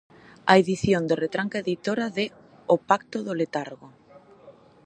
A 0.51 0.53
edición 0.63 1.03
de 1.05 1.15
Retranca 1.23 1.57
Editora 1.63 2.05
de 2.17 2.25
O 2.73 2.75
pacto 2.89 3.17
do 3.27 3.33
Letargo. 3.39 3.87